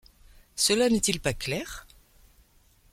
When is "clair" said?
1.35-1.85